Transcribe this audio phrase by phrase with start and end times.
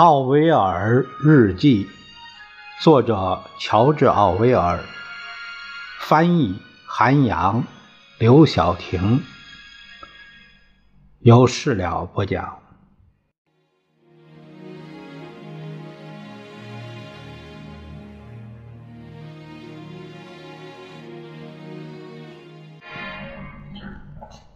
[0.00, 1.86] 奥威尔日记，
[2.80, 4.80] 作者乔治·奥威尔，
[6.00, 7.62] 翻译韩阳、
[8.18, 9.20] 刘晓婷，
[11.18, 12.56] 由事了播讲。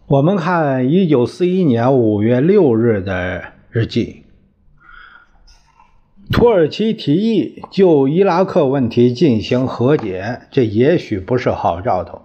[0.07, 4.24] 我们看一九四一年五月六日的日记。
[6.31, 12.21] 土耳其提议就伊拉克问题进行和解，这也许不是好兆头。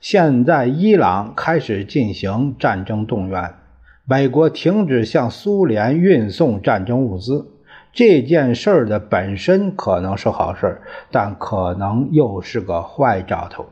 [0.00, 3.54] 现在伊朗开始进行战争动员，
[4.06, 7.46] 美国停止向苏联运送战争物资，
[7.92, 13.66] 这件事儿的本身可能是好事，但可能又是个坏兆头。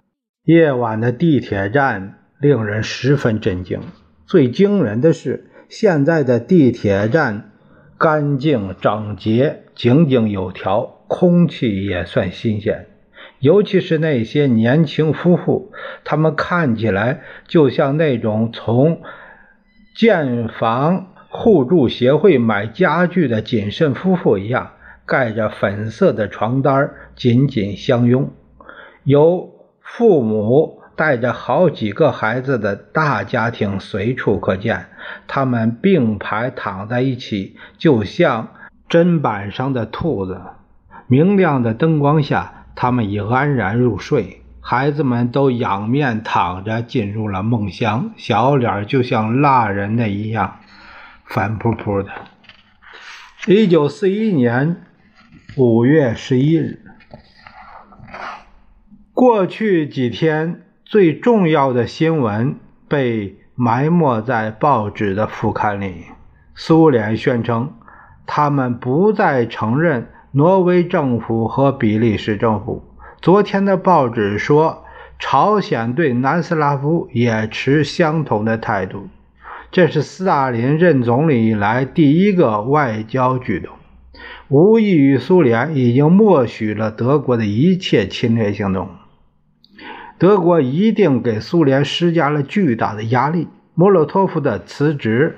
[0.44, 2.18] 夜晚的地铁站。
[2.42, 3.78] 令人十分震惊。
[4.26, 7.51] 最惊人的是，现在的地铁站
[8.02, 12.88] 干净整洁、井井有条，空气也算新鲜。
[13.38, 15.70] 尤其是那些年轻夫妇，
[16.02, 19.02] 他们看起来就像那种从
[19.94, 24.72] 建房互助协会买家具的谨慎夫妇一样，
[25.06, 28.32] 盖着粉色的床单，紧紧相拥。
[29.04, 29.48] 由
[29.80, 30.81] 父母。
[30.94, 34.86] 带着好几个孩子的大家庭随处可见，
[35.26, 38.48] 他们并排躺在一起，就像
[38.88, 40.40] 砧板上的兔子。
[41.06, 44.42] 明亮的灯光下，他们已安然入睡。
[44.60, 50.60] 孩子们都仰面躺着，进入了梦乡，小脸就像蜡人的一样，
[51.24, 52.10] 粉扑扑的。
[53.46, 54.76] 一九四一年
[55.56, 56.80] 五月十一日，
[59.12, 60.62] 过去几天。
[60.92, 66.04] 最重要的新闻被埋没在报纸的副刊里。
[66.54, 67.72] 苏联宣称，
[68.26, 72.84] 他们不再承认挪威政府和比利时政府。
[73.22, 74.84] 昨天的报纸说，
[75.18, 79.08] 朝鲜对南斯拉夫也持相同的态度。
[79.70, 83.72] 这是斯大林任总理以来第一个外交举动，
[84.48, 88.90] 无异于苏联已经默许了德国的一切侵略行动。
[90.22, 93.48] 德国一定给苏联施加了巨大的压力。
[93.74, 95.36] 莫洛托夫的辞职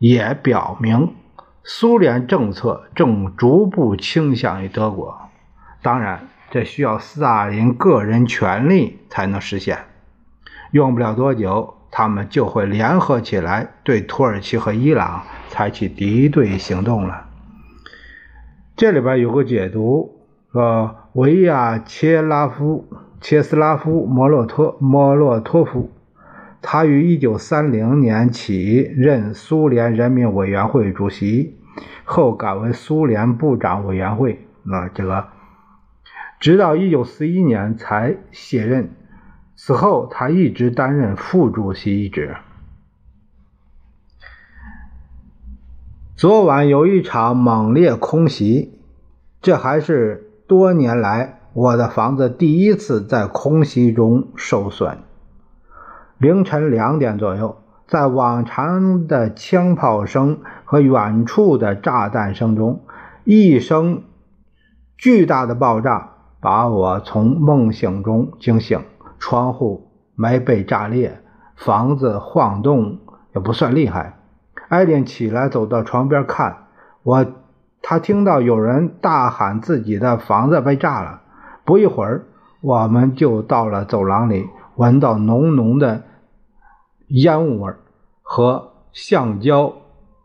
[0.00, 1.14] 也表明，
[1.62, 5.30] 苏联政策正逐步倾向于德国。
[5.82, 9.78] 当然，这需要斯大林个人权力才能实现。
[10.72, 17.28] 用不了多久，他们就会联合起来，对土耳其和伊朗采取敌对行动了。
[18.74, 22.88] 这里边有个解读，说维亚切拉夫。
[23.22, 25.92] 切斯拉夫·莫洛托莫洛托夫，
[26.60, 31.56] 他于1930年起任苏联人民委员会主席，
[32.04, 34.44] 后改为苏联部长委员会。
[34.66, 35.28] 啊，这个
[36.40, 38.90] 直到1941年才卸任。
[39.54, 42.34] 此后，他一直担任副主席一职。
[46.16, 48.80] 昨晚有一场猛烈空袭，
[49.40, 51.38] 这还是多年来。
[51.54, 54.98] 我的房子第一次在空袭中受损。
[56.16, 62.80] 凌晨两点左右，在往常的枪炮声和远处的炸弹声中，
[63.24, 64.04] 一声
[64.96, 68.80] 巨大的爆炸把我从梦醒中惊醒。
[69.18, 71.20] 窗户没被炸裂，
[71.54, 72.98] 房子晃动
[73.34, 74.18] 也不算厉害。
[74.68, 76.64] 艾琳起来走到床边看
[77.02, 77.26] 我，
[77.82, 81.21] 他听到有人大喊自己的房子被炸了。
[81.64, 82.26] 不一会儿，
[82.60, 86.02] 我们就到了走廊里，闻到浓浓的
[87.08, 87.72] 烟雾味
[88.22, 89.74] 和橡胶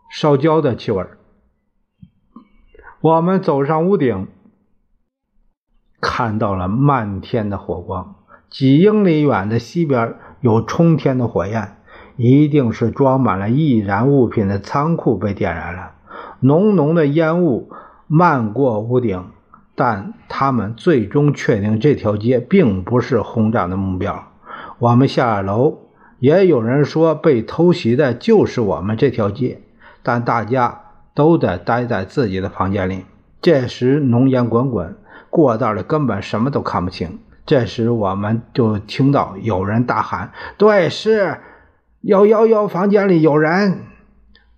[0.09, 1.05] 烧焦的气味。
[3.01, 4.27] 我们走上屋顶，
[6.01, 8.15] 看到了漫天的火光。
[8.49, 11.77] 几英里远的西边有冲天的火焰，
[12.15, 15.91] 一定是装满了易燃物品的仓库被点燃了。
[16.39, 17.69] 浓浓的烟雾
[18.07, 19.31] 漫过屋顶。
[19.79, 24.31] 但他们最终确定这条街并不是轰炸的目标。
[24.79, 25.77] 我们下了楼，
[26.17, 29.61] 也有人说被偷袭的就是我们这条街，
[30.01, 30.81] 但大家
[31.13, 33.05] 都得待在自己的房间里。
[33.39, 34.97] 这时浓烟滚滚，
[35.29, 37.19] 过道里根本什么都看不清。
[37.45, 41.37] 这时我们就听到有人大喊：“对，是
[42.01, 43.81] 幺幺幺房间里有人！”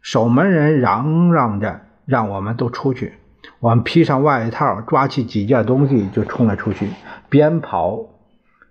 [0.02, 3.19] 守门人嚷嚷着让我们都出去。
[3.60, 6.90] 我们披上外套，抓起几件东西就冲了出去，
[7.30, 8.06] 边跑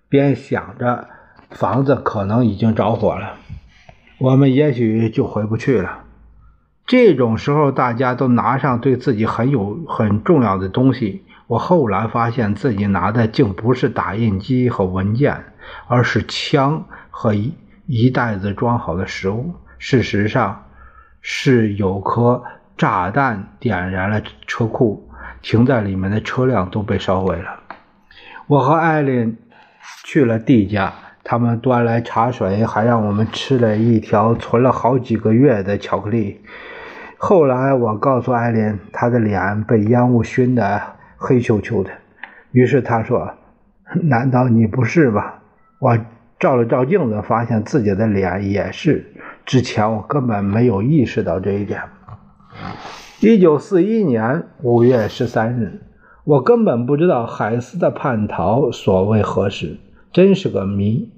[0.08, 1.08] 边想着
[1.50, 3.34] 房子可能已经着火了，
[4.18, 6.04] 我们也许就回不去了。
[6.86, 11.24] 这种时候，大家都拿上对自己很有很重要的东西。
[11.46, 15.44] 我后来发现自己拿的竟不是打印机和文件，
[15.86, 17.54] 而是枪和一
[17.86, 19.54] 一袋子装好的食物。
[19.78, 20.64] 事实上，
[21.20, 22.42] 是有颗
[22.78, 25.06] 炸弹点燃了车库，
[25.42, 27.60] 停在里面的车辆都被烧毁了。
[28.46, 29.36] 我和艾琳
[30.04, 30.90] 去了 D 家。
[31.24, 36.40] 他们端来茶水，还让我们吃了一条存了好几个月的巧克力。
[37.18, 40.80] 后来我告诉艾琳，她的脸被烟雾熏得
[41.18, 41.90] 黑黢黢的。
[42.52, 43.30] 于是她说
[44.04, 45.34] ：“难道你不是吗？”
[45.80, 45.98] 我
[46.38, 49.04] 照了照镜子，发现自己的脸也是。
[49.44, 51.82] 之前我根本没有意识到这一点。
[53.20, 55.82] 一九四一年五月十三日，
[56.24, 59.78] 我根本不知道海斯的叛逃所谓何事，
[60.12, 61.10] 真是个谜。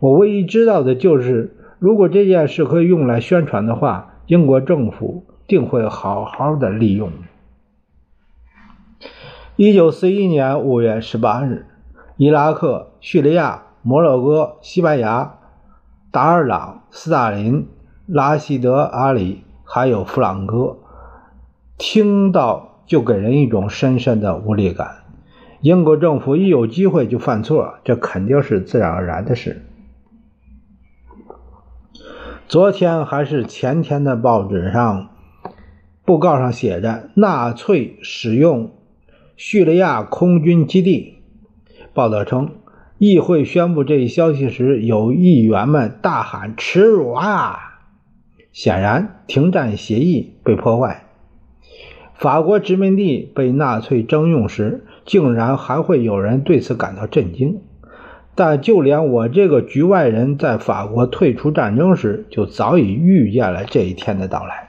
[0.00, 7.12] 我唯一知道的就是，如果这件事可以用来宣传的话，英国政府定会好好的利用。
[9.56, 11.66] 一九四一年五月十八日，
[12.16, 15.38] 伊拉克、叙利亚、摩洛哥、西班牙、
[16.10, 17.68] 达尔朗、斯大林、
[18.06, 20.76] 拉希德·阿里还有弗朗哥，
[21.78, 24.96] 听到就给人一种深深的无力感。
[25.62, 29.64] 英国政府一有机会就犯错，这肯定是自然而然的事。
[32.46, 35.08] 昨天还是前天的报纸上，
[36.04, 38.72] 布告上写着纳粹使用
[39.36, 41.22] 叙利亚空军基地。
[41.94, 42.50] 报道称，
[42.98, 47.70] 议会宣布这一消息时，有议员们大喊“耻辱啊”！
[48.52, 51.04] 显然，停战协议被破坏。
[52.14, 57.60] 法国殖民地被纳粹征用时，竟然还会有人对此感到震惊。
[58.34, 64.68] 但就连我这个局外人，在法国退出战争时，就早已预见了这一天的到来。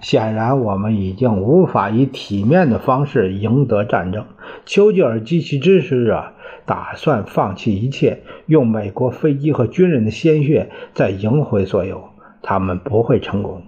[0.00, 4.24] 显然，我们已经无法以体面的方式赢得战争。
[4.64, 6.32] 丘吉尔及其支持者
[6.64, 12.10] 打算放弃一切，用美国飞机和军人的鲜血再赢回所有。
[12.46, 13.62] 他们不会成功。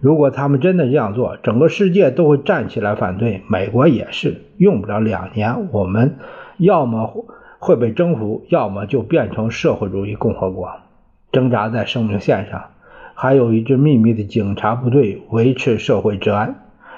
[0.00, 4.42] 如果他们真的这样做，整个世界都会站起来反对，美国也是。
[4.58, 6.16] 用不了两年，我们
[6.58, 7.24] 要么……
[7.60, 10.70] 会被征服，要么就变成社会主义共和国，
[11.32, 12.66] 挣扎在生命线上。
[13.14, 16.54] 还有一支秘密的警察部队维持社会治安，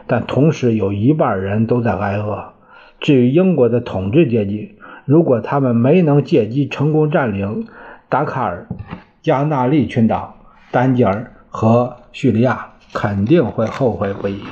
[0.07, 2.53] 但同时有一半人都在挨饿。
[3.01, 4.77] 至于英国的统治阶级，
[5.07, 7.67] 如果他们没能借机成功占领
[8.11, 8.69] 达喀尔、
[9.23, 10.35] 加纳利群岛、
[10.71, 14.45] 丹吉尔和叙利亚，肯定会后悔不已。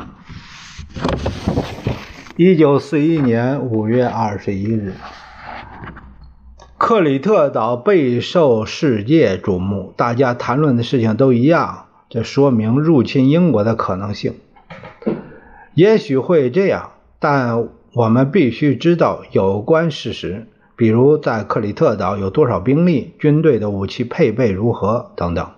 [2.36, 4.94] 一九四一年五月二十一日。
[6.76, 14.34] 克里特岛备受世界瞩目，大家谈论的事情都一样，这说明入侵英国的可能性。
[15.74, 20.48] 也许会这样，但我们必须知道有关事实，
[20.78, 25.48] 比如在克里特岛有多少兵力、军队的武器配备如何等等。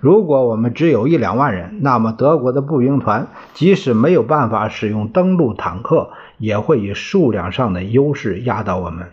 [0.00, 6.08] 如果我们只有一两万人，那么德国的步兵团即使没有办法使用登陆坦克，
[6.38, 9.08] 也会以数量上的优势压倒我们。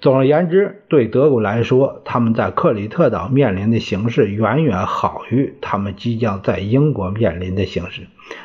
[0.00, 8.02] 总而言之，对德国来说，他们在克里特岛面临的形势远远好于他们即将在英国面临的形势。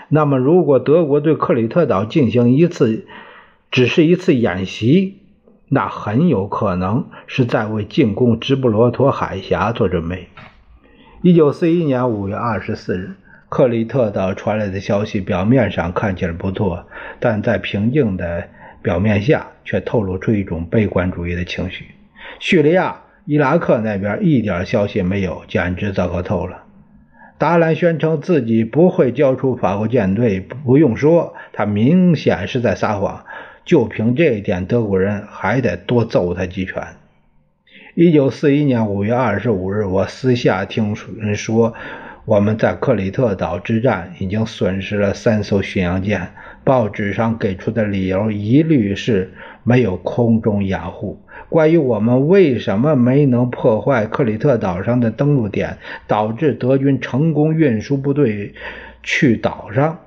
[0.10, 3.06] 那么，如果德国对克里特岛进行一次，
[3.70, 5.17] 只是一次演习，
[5.70, 10.28] 那很有可能是在为进攻直布罗陀海峡做准备。
[11.22, 13.16] 一九四一年五月二十四日，
[13.50, 16.86] 克里特岛传来的消息表面上看起来不错，
[17.20, 18.50] 但在平静的。
[18.84, 21.88] 表面下却透露出一种悲观主义的情绪。
[22.40, 26.64] 叙利亚、伊拉克那边一点消息没有，简直糟糕透了。
[27.38, 33.26] 达兰宣称自己不会交出法国舰队，不用说，他明显是在撒谎。
[33.68, 36.82] 就凭这一点，德国人还得多揍他几拳。
[37.96, 41.74] 一九四一年五月二十五日，我私下听人说，
[42.24, 46.30] 我们在克里特岛之战已经损失了三艘巡洋舰。
[46.64, 49.34] 报纸上给出的理由一律是
[49.64, 51.22] 没有空中掩护。
[51.50, 58.54] 关于我们为什么没能破坏克里特岛上的登陆点，导致德军成功运输部队
[59.04, 60.00] 去岛上，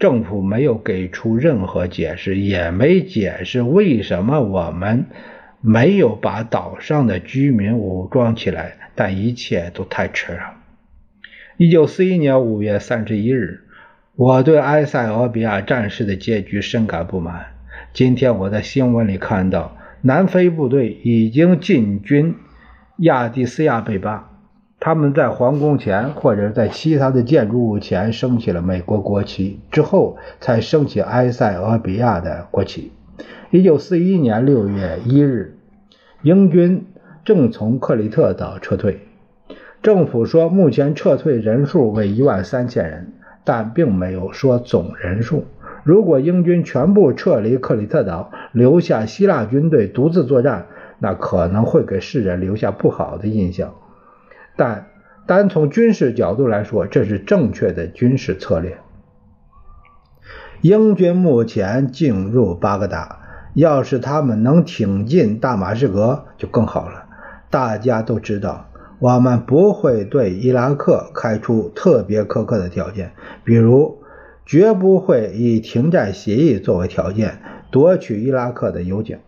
[0.00, 5.06] 政府没有给出任何解释，也没解释为什么我们
[5.60, 8.72] 没有把岛上的居民武装起来。
[8.96, 10.56] 但一切都太迟了。
[11.56, 13.60] 一九四一年五月三十一日。
[14.16, 17.46] 我对埃塞俄比亚战事的结局深感不满。
[17.94, 22.34] 今天我在新闻里看到，南非部队已经进军
[22.98, 24.29] 亚的斯亚贝巴，
[24.82, 32.90] 他们在皇宫前或者在其他的建筑物前升起了美国国旗，之后才升起埃塞俄比亚的国旗。
[33.50, 35.58] 一九四一年六月一日，
[36.22, 36.86] 英军
[37.26, 39.00] 正从克里特岛撤退，
[39.82, 43.12] 政府说目前撤退人数为一万三千人，
[43.44, 45.44] 但并没有说总人数。
[45.84, 50.68] 如果英军全部撤离克里特岛，留下希腊军队独自作战，
[50.98, 53.74] 那可能会给世人留下不好的印象。
[54.60, 54.90] 但
[55.26, 58.76] 单从军事角度来说，这是正确的军事策略。
[60.60, 63.20] 英军目前进入巴格达，
[63.54, 67.06] 要是他们能挺进大马士革就更好了。
[67.48, 73.12] 大家都知道，我们不会对伊拉克开出特别苛刻的条件，
[73.42, 73.96] 比如。
[74.46, 77.38] 绝不会以停战协议作为条件
[77.70, 79.20] 夺取伊拉克的油井。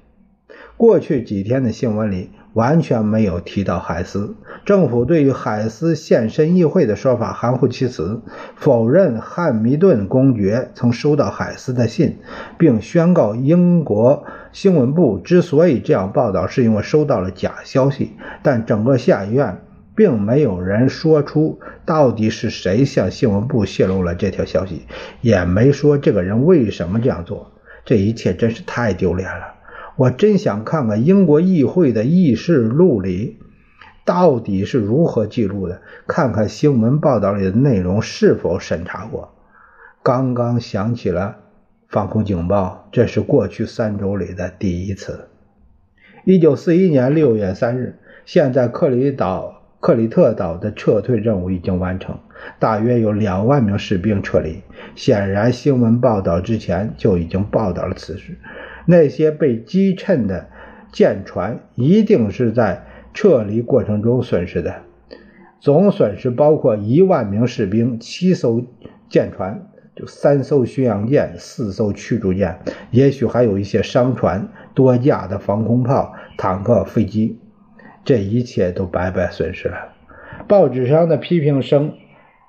[0.76, 4.34] 过去几天的新闻里完全没有提到海斯。
[4.64, 8.20] 政府对于海斯现身议会的说法含糊其辞，
[8.56, 12.18] 否认汉密顿公爵曾收到海斯的信，
[12.58, 18.12] 并宣告英国新闻部之所以这样报道，是因为收到了假消息。
[18.42, 19.62] 但整个下议院。
[19.94, 24.86] 并没有人说出到底是谁向新闻部泄露了这条消息，
[25.20, 27.52] 也没说这个人为什么这样做。
[27.84, 29.51] 这一切真是太丢脸了！
[29.96, 33.38] 我真想看看英国议会的议事录里
[34.04, 39.34] 到底是如何记录的，看看新闻报道里的内容是否审查过。
[40.02, 41.36] 刚刚响起了
[41.88, 45.28] 防空警报，这是过去三周里的第一次。
[46.24, 49.58] 一九四一年六月三日，现在克里岛。
[49.80, 52.16] 克里特岛的撤退任务已经完成，
[52.60, 54.62] 大约有两万名士兵撤离。
[54.94, 58.38] 显然，新闻报道之前就已经报道了此事。
[58.86, 60.48] 那些被击沉的
[60.92, 62.84] 舰船一定是在
[63.14, 64.82] 撤离过程中损失的，
[65.60, 68.62] 总损失包括一万名士兵、七艘
[69.08, 72.58] 舰船、就三艘巡洋舰、四艘驱逐舰，
[72.90, 77.38] 也许还有一些商船、多架的防空炮、坦克、飞机。
[78.04, 79.76] 这一切都白白损失了。
[80.48, 81.92] 报纸上的批评声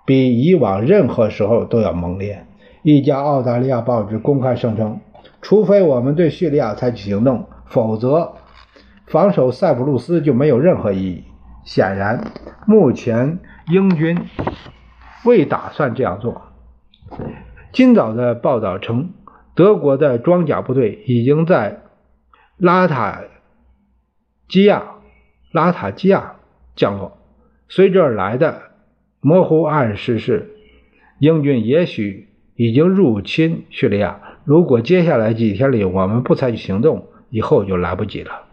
[0.05, 2.45] 比以往任何时候都要猛烈。
[2.81, 4.99] 一家澳大利亚报纸公开声称
[5.43, 8.33] ：“除非我们对叙利亚采取行动，否则
[9.05, 11.25] 防守塞浦路斯就没有任何意义。”
[11.63, 12.31] 显然，
[12.65, 14.17] 目前英军
[15.23, 16.41] 未打算这样做。
[17.71, 19.13] 今早的报道称，
[19.55, 21.81] 德国的装甲部队已经在
[22.57, 23.21] 拉塔
[24.47, 24.83] 基亚。
[25.51, 26.37] 拉塔基亚
[26.75, 27.17] 降落，
[27.69, 28.63] 随之而来的
[29.21, 30.55] 模糊暗示是，
[31.19, 34.32] 英军也许已经入侵叙利亚。
[34.45, 38.43] 如果接下来几天里我们不采取行动，以后就来不及了。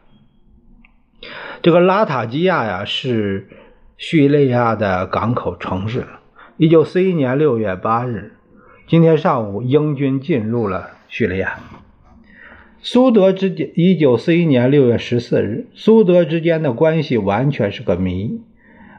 [1.63, 3.49] 这个拉塔基亚呀，是
[3.97, 6.07] 叙利亚的港口城市。
[6.57, 8.33] 一九四一年六月八日，
[8.87, 11.59] 今天上午，英军进入了叙利亚。
[12.83, 18.41] 苏德之间，一九四一年六月十四日，苏德之间的关系完全是个谜，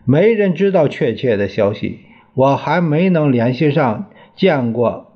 [0.06, 2.02] 没人知道确切的消息。
[2.34, 5.11] 我还没能联系上见过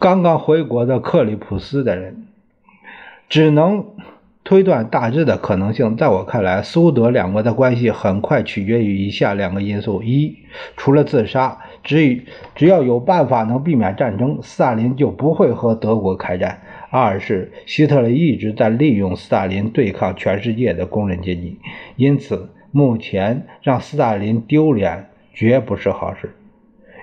[0.00, 2.26] 刚刚回国的克里普斯的人，
[3.28, 3.84] 只能。
[4.42, 10.38] 推断大致的可能性，在我看来，苏德两国的关系很快取决于以下两个因素：一，
[10.78, 16.56] 除了自杀，只只要有办法能避免战争，斯大林就不会和德国开战；
[16.90, 21.58] 二是希特勒一直在利用斯大林对抗全世界的工人阶级，
[21.96, 26.34] 因此目前让斯大林丢脸绝不是好事。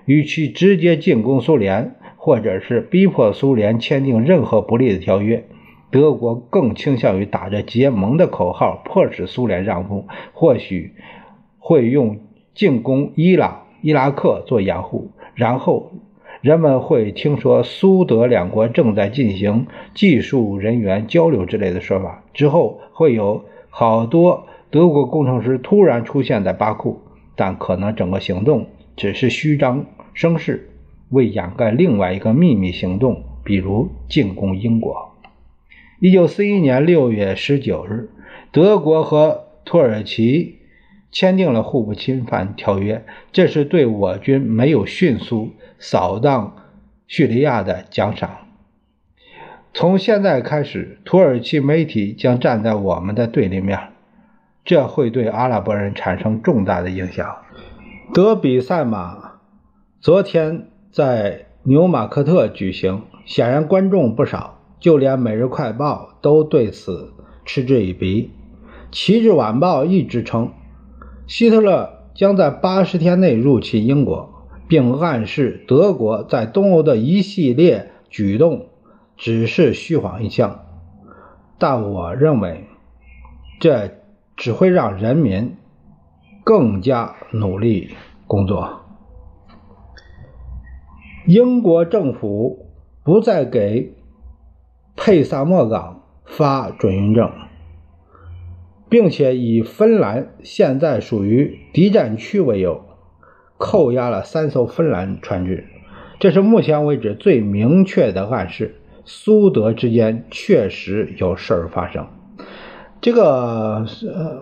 [0.05, 1.95] 与其直接进攻苏联，
[2.27, 5.45] 或者是逼迫苏联签订任何不利的条约。
[5.89, 10.91] 德国更倾向于打着结盟的口号，迫使苏联让步，或许
[11.57, 12.19] 会用
[12.53, 15.93] 进攻伊朗、伊拉克做掩护，然后
[16.41, 22.25] 人们会听说苏德两国正在进行技术人员交流之类的说法。
[22.33, 26.99] 之后会有好多德国工程师突然出现在巴库，
[27.37, 28.67] 但可能整个行动
[28.97, 30.66] 只是虚张声势，
[31.09, 35.13] 为掩盖另外一个秘密行动，比如进攻英国。
[35.99, 38.09] 一九四一年六月十九日，
[38.51, 40.59] 德国和土耳其
[41.11, 46.55] 签订了互不侵犯条约，这是对我军没有迅速扫荡
[47.07, 48.29] 叙利亚的奖赏。
[49.73, 53.79] 从现在开始，土耳其媒体将站在我们的对立面，
[54.65, 57.37] 这会对阿拉伯人产生重大的影响。
[58.13, 59.39] 德比赛马
[59.99, 64.57] 昨天在纽马克特举行，显然观众不少。
[64.79, 67.13] 就连《每日快报》都对此
[67.45, 68.23] 嗤之以鼻，
[68.91, 70.51] 《旗帜晚报》一直称
[71.27, 78.65] 希特勒将在八十天内入侵英国，并暗示德国在东欧的一系列举动
[79.15, 80.61] 只是虚晃一枪。
[81.59, 82.63] 但我认为，
[83.59, 83.91] 这
[84.35, 85.55] 只会让人民
[86.43, 87.91] 更加努力
[88.25, 88.86] 工作。
[91.27, 92.69] 英国政府
[93.03, 93.93] 不再给
[94.95, 97.29] 佩萨莫港发准运证，
[98.87, 102.85] 并且以芬兰现在属于敌占区为由，
[103.57, 105.65] 扣押了三艘芬兰船只。
[106.17, 112.07] 这是目前为止最明确的暗示：苏德之间确实有事儿发生。
[113.01, 114.41] 这个呃，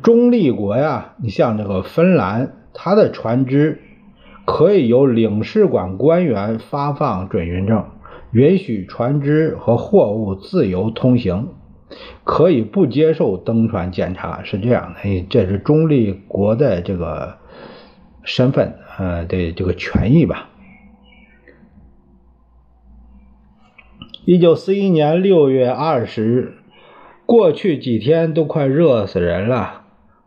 [0.00, 3.80] 中立国呀，你像这个芬兰，它的船只。
[4.44, 7.84] 可以由领事馆官员发放准运证，
[8.32, 11.48] 允许船只和货物自由通行，
[12.24, 15.26] 可以不接受登船检查，是这样的。
[15.30, 17.38] 这是中立国的这个
[18.24, 20.48] 身份，呃的这个权益吧。
[24.24, 26.54] 一九四一年六月二十日，
[27.26, 29.81] 过去几天都快热死人了。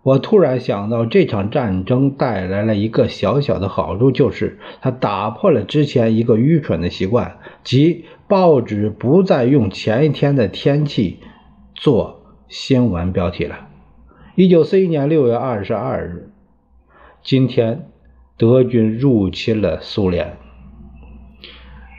[0.06, 11.22] 我突然想到，这场战争带来了一个小小的好处，就是它打破了之前一个愚蠢的习惯，即报纸不再用前一天的天气
[11.74, 13.68] 做新闻标题了。
[14.36, 16.30] 一九四一年六月二十二日，
[17.24, 17.88] 今天
[18.38, 20.38] 德军入侵了苏联，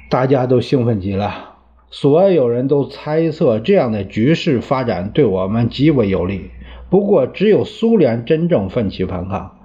[0.08, 1.56] 大家都兴奋极了，
[1.90, 6.52] 所有人都猜测这样的局势发展对我们极为有利。
[6.88, 9.58] 不过，只有苏联真正奋起反抗，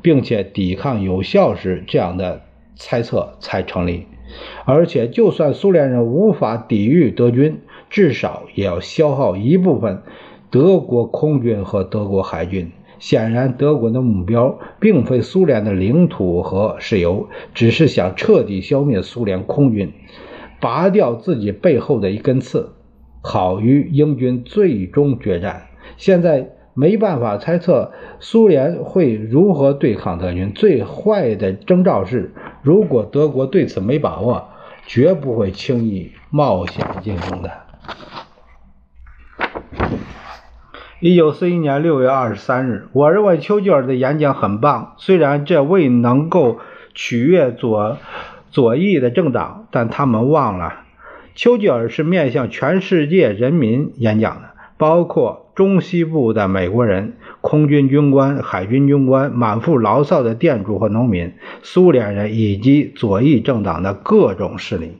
[0.00, 2.42] 并且抵抗有效时，这样的
[2.76, 4.06] 猜测才成立。
[4.64, 10.02] 而且，就算苏联人无法抵御德军，至少也要消耗一部分
[10.50, 12.70] 德国空军和德国海军。
[13.00, 19.92] 显然，德国的目标并非苏联的领土和石油，只是想彻底消灭苏联空军，
[20.60, 22.70] 拔掉自己背后的一根刺，
[23.20, 25.66] 好与英军最终决战。
[25.96, 26.50] 现在。
[26.80, 30.52] 没办法猜测苏联会如何对抗德军。
[30.52, 34.50] 最坏的征兆是，如果德国对此没把握，
[34.86, 37.50] 绝不会轻易冒险进攻的。
[41.00, 46.60] 一九四一年六月二十三日，我认为丘吉尔的演讲很棒，虽然这未能够
[46.94, 47.98] 取悦左
[48.52, 50.82] 左翼的政党，但他们忘了，
[51.34, 55.46] 丘吉尔是面向全世界人民演讲的，包括。
[55.58, 64.98] 中西部的美国人、空军军官、海军军官、满腹牢骚的店主和农民、苏联人以及左翼政党的各种势力，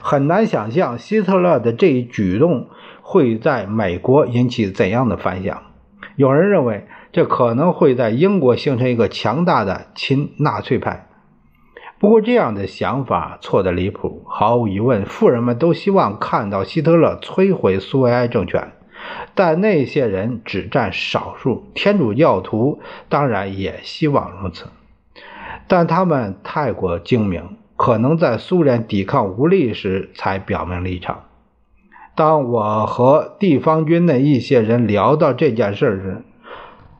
[0.00, 2.68] 很难想象希特勒的这一举动
[3.02, 5.62] 会在美国引起怎样的反响。
[6.16, 11.06] 有人认为，这可能会在英国形成一个强大的亲纳粹派。
[11.98, 14.22] 不过，这样的想法错得离谱。
[14.26, 18.72] 毫无疑问，富人们都希望看到希特勒摧毁苏维埃政权。
[19.38, 24.66] 但那些人只占少数，天主教徒当然也希望如此，
[25.68, 31.20] 但他们太过精明，可能在苏联抵抗无力时才表明立场。
[32.16, 36.24] 当我和地方军的一些人聊到这件事时，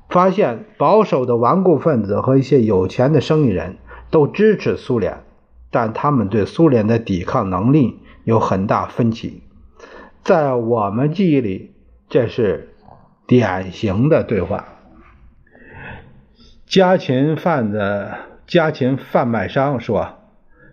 [0.09, 3.79] 发现保守的顽固分子和一些有钱的生意人
[4.13, 5.25] 都支持苏联，
[5.73, 9.43] 但他们对苏联的抵抗能力有很大分歧。
[10.23, 11.73] 在我们记忆里。
[12.09, 12.71] 这是
[13.27, 14.69] 典型的对话。
[16.67, 18.11] 家禽贩子、
[18.47, 20.19] 家禽贩卖商说：“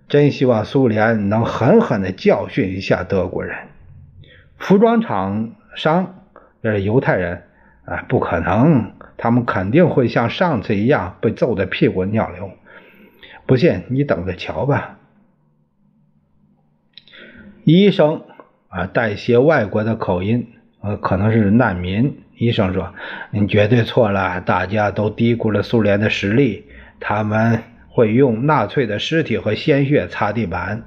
[0.08, 3.68] 真希望苏联能狠狠地教训一下德国人。”
[4.58, 6.24] 服装厂商，
[6.64, 7.44] 这是犹太人
[7.84, 12.52] 啊，不可能，他们肯定会像上次一样被揍得屁滚尿流。
[13.46, 14.98] 不信你等着瞧吧。
[17.66, 18.24] 医生
[18.70, 20.55] 啊，带些外国的口音。
[20.86, 22.20] 呃，可能是难民。
[22.38, 22.94] 医生说
[23.32, 26.66] ：“你绝对错了，大家都低估了苏联的实力。
[27.00, 30.84] 他们会用纳粹的尸体和鲜血擦地板。”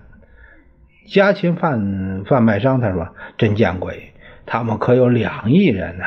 [1.08, 3.08] 家禽贩贩卖商他说
[3.38, 4.12] ：“真见鬼，
[4.46, 6.04] 他们可有两亿人呢。”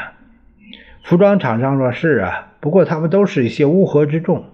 [1.03, 4.45] 服装厂商说：“是啊，不过他们都是一些乌合之众，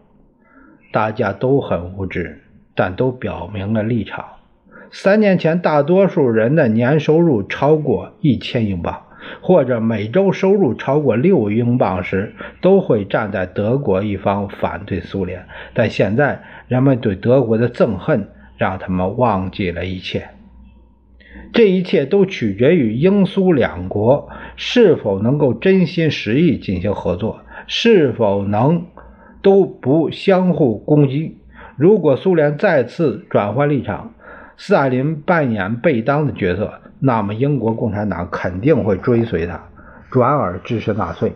[0.92, 2.42] 大家都很无知，
[2.74, 4.26] 但都表明了立场。
[4.90, 9.04] 三年前，大多数人的年收入超过一千英镑。”
[9.42, 15.46] 或者每周收入超过六英镑时，都会站在德国一方反对苏联。
[15.74, 20.30] 但现在，人们对德国的憎恨让他们忘记了一切。
[21.54, 27.42] 这一切都取决于英苏两国是否能够真心实意进行合作。
[27.70, 28.86] 是否能
[29.42, 31.40] 都不相互攻击。
[31.76, 34.14] 如果苏联再次转换立场，
[34.56, 39.70] 斯大林扮演被当的角色，那么英国共产党肯定会追随他，
[40.10, 41.34] 转而支持纳粹。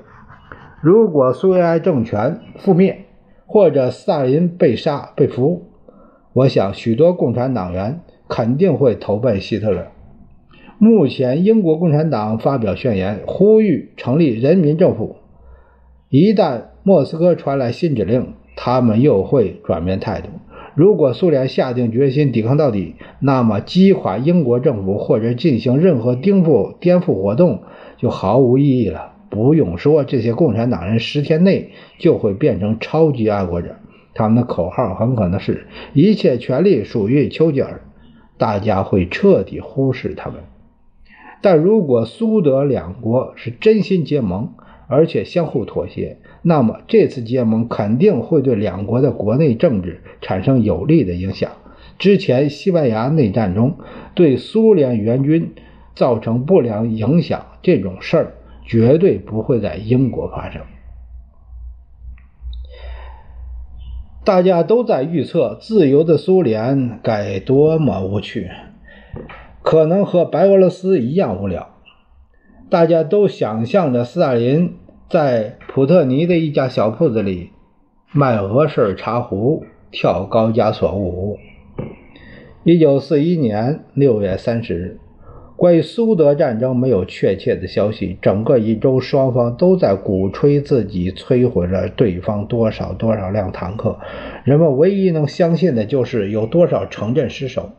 [0.81, 3.05] 如果苏维埃政权覆灭，
[3.45, 5.69] 或者斯大林被杀被俘，
[6.33, 9.87] 我想许多共产党员肯定会投奔希特勒。
[10.79, 15.17] 目前，英国共产党发表宣言，呼吁成立人民政府。
[16.09, 20.29] 一旦莫斯科传来新指令，他们又会转变态度。
[20.73, 27.63] 如果苏联下定决心抵抗到底，那么击垮英国政府或者进行任何颠覆颠覆活动
[27.97, 29.13] 就毫无意义了。
[29.29, 33.77] 不用说，这些共产党人十天内就会变成超级爱国者。
[34.13, 37.81] 他们的口号很可能是“一切权利属于丘吉尔”，
[38.37, 40.41] 大家会彻底忽视他们。
[41.41, 44.49] 但如果苏德两国是真心结盟，
[44.91, 51.49] 而且相互妥协，那么这次结盟肯定会对两国的国内政治产生有利的影响。
[51.97, 53.77] 之前西班牙内战中
[54.15, 55.55] 对苏联援军
[55.95, 58.33] 造成不良影响，这种事儿
[58.65, 60.61] 绝对不会在英国发生。
[64.25, 68.49] 大家都在预测自由的苏联该多么无趣。
[69.63, 71.70] 可能和白俄罗斯一样无聊。
[72.71, 74.75] 大家都想象着斯大林
[75.09, 77.49] 在普特尼的一家小铺子里
[78.13, 81.37] 卖俄式茶壶、跳高加索舞。
[82.63, 84.99] 一九四一年六月三十日，
[85.57, 88.17] 关于苏德战争没有确切的消息。
[88.21, 93.99] 整个一周，双方都在鼓吹自己摧毁了对方多少多少辆坦克。
[94.45, 97.71] 人们唯一能相信的就是有多少城镇失守。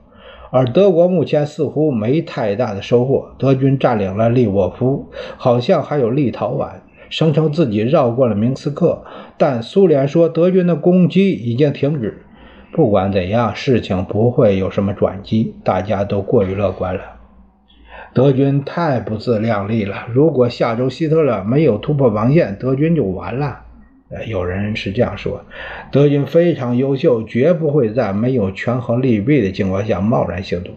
[0.52, 3.30] 而德国目前似乎没太大的收获。
[3.38, 6.72] 德军占领了利沃夫，好像还有立陶宛，
[7.08, 9.02] 声称自己绕过了明斯克。
[9.38, 12.22] 但苏联说德军的攻击已经停止。
[12.70, 15.54] 不管怎样，事情不会有什么转机。
[15.64, 17.00] 大家都过于乐观了。
[18.12, 20.06] 德军太不自量力了。
[20.12, 23.61] 如果下周希特勒没有突破防线，德军就完了。
[24.26, 25.44] 有人是这样说：
[25.90, 30.74] 德军非常优秀，绝不会在没有权衡利弊的情况下贸然行动。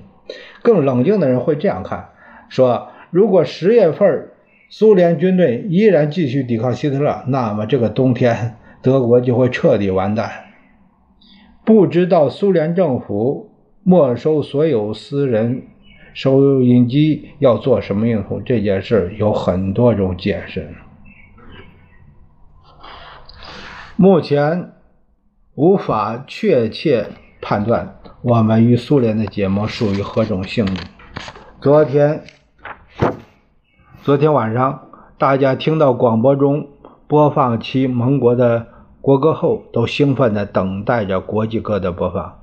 [0.62, 2.10] 更冷静的人会这样看：
[2.50, 4.30] 说如果十月份
[4.70, 10.32] 苏联军队依然继续抵抗希特勒，那么这个冬天德国就会彻底完蛋。
[11.64, 13.52] 不知道苏联政府
[13.84, 15.64] 没收所有私人
[16.14, 18.40] 收音机要做什么用途？
[18.40, 20.68] 这件事有很多种解释。
[23.98, 24.74] 目前
[25.56, 27.08] 无法确切
[27.42, 30.84] 判断我们与苏联的结盟属于何种性质。
[31.62, 32.24] 昨天，
[34.02, 34.82] 昨天晚上，
[35.18, 36.68] 大家听到广播中
[37.08, 38.68] 播放其盟国的
[39.00, 42.40] 国歌后，都兴奋地等待着国际歌的播放。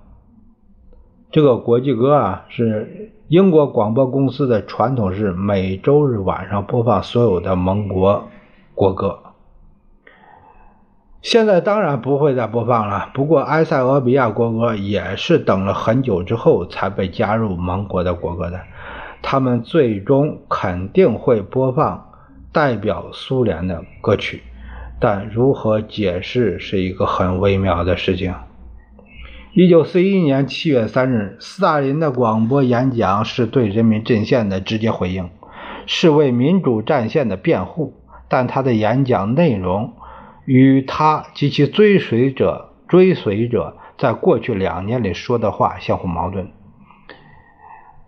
[1.30, 8.28] 这个国际歌啊，是英国广播公司的传统，是每周日晚上播放所有的盟国
[8.74, 9.21] 国歌。
[11.22, 13.10] 现在当然不会再播放了。
[13.14, 18.60] 不过，埃塞俄比亚国歌也是等了很久之后才被加入盟国的国歌的。
[19.22, 22.08] 他们最终肯定会播放
[22.50, 24.42] 代表苏联的歌曲，
[24.98, 28.34] 但如何解释是一个很微妙的事情。
[29.52, 35.30] 一九四一年七月三日，斯大林的广播演讲是对人民阵线的直接回应，
[35.86, 37.94] 是为民主战线的辩护，
[38.28, 39.92] 但他的演讲内容。
[40.44, 46.48] 与他及其追随者追随者在过去两年里说的话相互矛盾，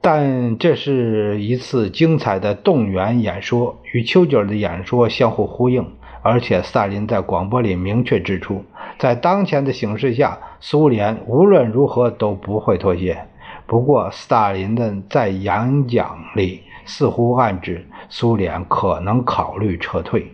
[0.01, 5.87] 但这是一次精彩的动员演说，与丘吉尔的演说相互呼应。
[6.27, 8.65] 而且，斯大林在广播里明确指出，
[8.99, 13.27] 在当前的形势下，苏联无论如何都不会妥协。
[13.67, 20.27] 不过，斯大林的在演讲里似乎暗指苏联可能考虑撤退。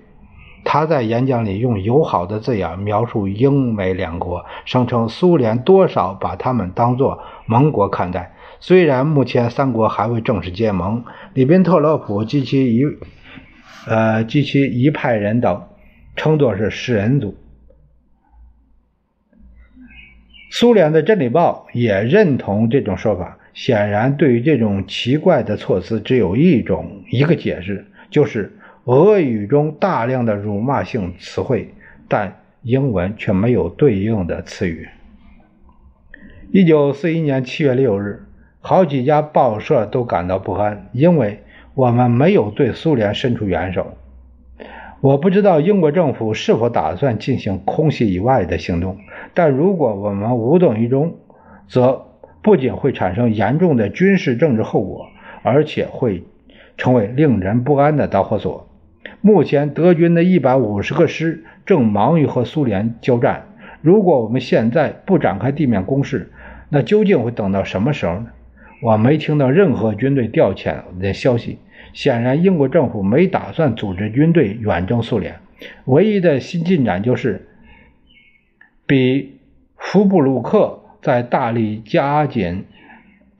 [0.64, 8.34] 他在演讲里用友好的字眼描述英美两国，声称苏联多少把他们当作盟国看待。
[8.60, 12.82] 虽然目前三国还未正式结盟，里宾特洛普及其一
[13.86, 15.62] 呃及其一派人等
[16.14, 17.34] 称作是食人族。
[20.50, 23.38] 苏联的《真理报》也认同这种说法。
[23.54, 28.56] 显然，对于这种奇怪的措辞，只有一种一个解释，就是。
[28.90, 31.72] 俄语中大量的辱骂性词汇，
[32.08, 34.88] 但英文却没有对应的词语。
[36.50, 38.24] 一九四一年七月六日，
[38.60, 43.94] 好几家报社都感到不安，因为我们没有对苏联伸出援手。
[45.00, 48.98] 我不知道英国政府是否打算进行空袭以外的行动，
[49.34, 51.14] 但如果我们无动于衷，
[51.68, 52.06] 则
[52.42, 55.06] 不仅会产生严重的军事政治后果，
[55.44, 56.24] 而且会
[56.76, 58.66] 成为令人不安的导火索。
[59.22, 63.46] 目前，德军的一百五十个师正忙于和苏联交战。
[63.82, 66.30] 如果我们现在不展开地面攻势，
[66.68, 68.26] 那究竟会等到什么时候呢？
[68.82, 71.58] 我没听到任何军队调遣的消息。
[71.92, 75.34] 显然，英国政府没打算组织军队远征苏联。
[75.84, 77.48] 唯一的新进展就是，
[78.86, 79.38] 比
[79.76, 82.64] 福布鲁克在大力加紧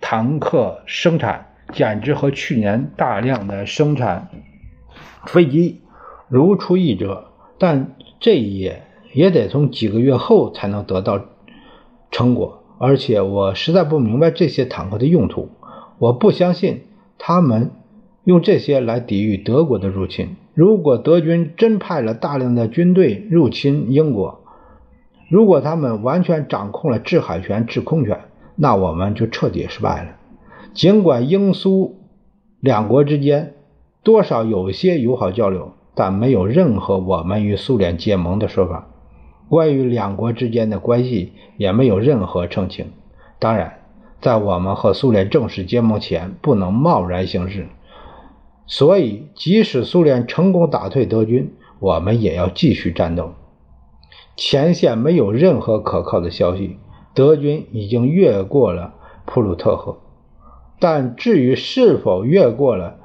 [0.01, 4.29] 坦克生产，简直和去年大量的生产
[5.26, 5.80] 飞机
[6.28, 7.24] 如出一辙。
[7.59, 11.20] 但这也也得从几个月后才能得到
[12.11, 12.62] 成果。
[12.78, 15.48] 而且，我实在不明白这些坦克的用途。
[15.98, 16.83] 我不相信
[17.18, 17.72] 他们。
[18.24, 20.37] 用这些来抵御德国的入侵。
[20.52, 24.44] 如果德军真派了大量的军队入侵英国，
[25.30, 28.20] 如果他们完全掌控了制海权、制空权，
[28.56, 30.11] 那我们就彻底失败了。
[30.74, 31.98] 尽管英苏
[32.61, 33.54] 两国之间
[34.03, 38.89] 多少有些友好交流，但没有任何我们与苏联结盟的说法。
[39.49, 42.87] 关于两国之间的关系，也没有任何澄清。
[43.39, 43.81] 当然，
[44.21, 47.67] 在我们和苏联正式结盟前，不能贸然行事。
[48.67, 53.33] 所以，即使苏联成功打退德军，我们也要继续战斗。
[54.37, 56.79] 前线没有任何可靠的消息，
[57.13, 58.95] 德军已经越过了
[59.27, 59.99] 普鲁特河，
[60.79, 63.00] 但至于是否越过了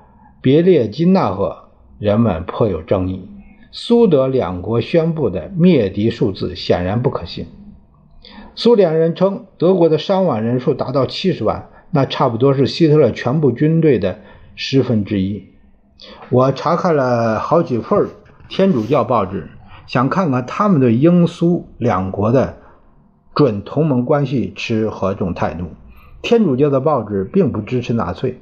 [0.46, 3.28] 别列金纳河，人们颇有争议。
[3.72, 7.48] 苏德两国宣布的灭敌数字显然不可信。
[8.54, 14.20] 苏联人称德国的伤亡人数达到七十万，那差不多是希特勒全部军队的
[14.54, 15.46] 十分之一。
[16.30, 18.08] 我查看了好几份
[18.48, 19.50] 天主教报纸，
[19.88, 22.58] 想看看他们对英苏两国的
[23.34, 25.70] 准同盟关系持何种态度。
[26.22, 28.40] 天主教的报纸并不支持纳粹，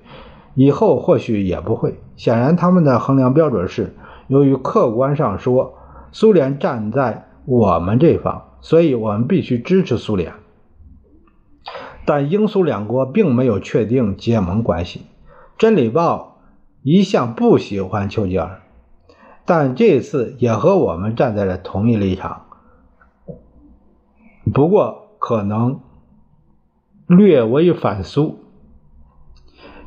[0.56, 2.00] 以后或许也不会。
[2.16, 3.96] 显然，他们的衡量标准是：
[4.28, 5.74] 由于客观上说，
[6.12, 10.34] 苏联站在我们这方，所以我们必须支持苏联。
[12.06, 15.02] 但英苏两国并没有确定结盟关系。
[15.58, 16.30] 真理报。
[16.86, 18.60] 一向不喜欢丘吉尔，
[19.46, 22.42] 但这次也和我们站在了同一立场。
[24.54, 25.80] 不过可能
[27.08, 28.43] 略微反苏。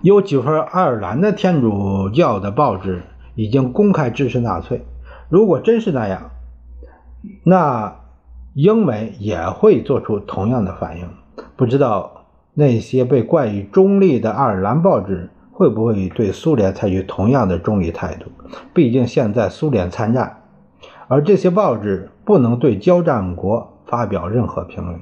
[0.02, 3.02] 有几份爱尔兰的天主教的报纸
[3.34, 4.84] 已经公开支持纳粹。
[5.28, 6.30] 如果真是那样，
[7.44, 7.96] 那
[8.54, 11.08] 英美也会做出同样的反应。
[11.56, 15.30] 不知道那些被冠以中立的爱尔兰报纸。
[15.58, 18.26] 会不会对苏联采取同样的中立态度？
[18.74, 20.42] 毕竟现在苏联参战，
[21.08, 25.00] 而这些报纸不能对交战国发表任何评论。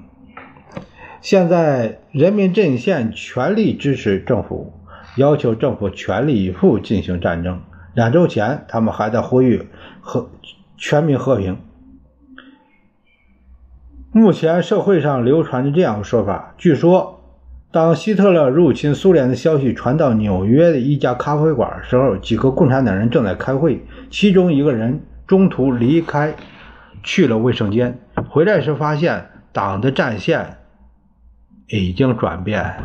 [1.20, 4.72] 现在人民阵线全力支持政府，
[5.16, 7.60] 要求政府全力以赴进行战争。
[7.94, 9.68] 两周前，他们还在呼吁
[10.00, 10.30] 和
[10.76, 11.58] 全民和平。
[14.12, 17.20] 目前社会上流传着这样的说法，据说。
[17.72, 26.36] 当希特勒入侵苏联的消息传到纽约的一家咖啡馆时候，几个共产党人正在开会，其中一个人中途离开，
[27.02, 27.98] 去了卫生间，
[28.30, 30.58] 回来时发现党的战线
[31.66, 32.76] 已经转变。